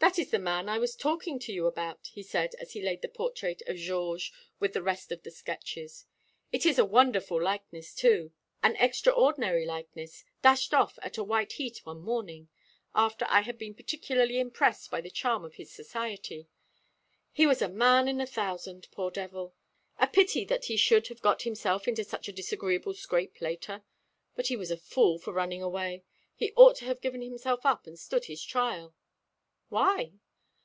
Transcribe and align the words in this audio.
"That 0.00 0.16
is 0.20 0.30
the 0.30 0.38
man 0.38 0.70
I 0.70 0.78
was 0.78 0.96
talking 0.96 1.38
to 1.40 1.52
you 1.52 1.66
about," 1.66 2.06
he 2.14 2.22
said, 2.22 2.54
as 2.54 2.72
he 2.72 2.80
laid 2.80 3.02
the 3.02 3.08
portrait 3.08 3.62
of 3.66 3.76
Georges 3.76 4.30
with 4.58 4.72
the 4.72 4.80
rest 4.82 5.12
of 5.12 5.22
the 5.22 5.30
sketches. 5.30 6.06
"It 6.50 6.64
is 6.64 6.78
a 6.78 6.84
wonderful 6.84 7.42
likeness, 7.42 7.92
too, 7.94 8.32
an 8.62 8.74
extraordinary 8.76 9.66
likeness, 9.66 10.24
dashed 10.40 10.72
off 10.72 10.98
at 11.02 11.18
a 11.18 11.24
white 11.24 11.54
heat 11.54 11.78
one 11.84 12.00
morning, 12.00 12.48
after 12.94 13.26
I 13.28 13.42
had 13.42 13.58
been 13.58 13.74
particularly 13.74 14.38
impressed 14.38 14.90
by 14.90 15.00
the 15.02 15.10
charm 15.10 15.44
of 15.44 15.56
his 15.56 15.72
society. 15.74 16.48
He 17.32 17.44
was 17.46 17.60
a 17.60 17.68
man 17.68 18.08
in 18.08 18.18
a 18.20 18.26
thousand, 18.26 18.88
poor 18.92 19.10
devil. 19.10 19.56
A 19.98 20.06
pity 20.06 20.44
that 20.46 20.66
he 20.66 20.78
should 20.78 21.08
have 21.08 21.20
got 21.20 21.42
himself 21.42 21.86
into 21.86 22.04
such 22.04 22.28
a 22.28 22.32
disagreeable 22.32 22.94
scrape 22.94 23.42
later. 23.42 23.82
But 24.36 24.46
he 24.46 24.56
was 24.56 24.70
a 24.70 24.78
fool 24.78 25.18
for 25.18 25.32
running 25.34 25.60
away. 25.60 26.04
He 26.34 26.52
ought 26.54 26.76
to 26.76 26.86
have 26.86 27.02
given 27.02 27.20
himself 27.20 27.66
up 27.66 27.86
and 27.86 27.98
stood 27.98 28.24
his 28.26 28.42
trial." 28.42 28.94
"Why?" 29.70 30.12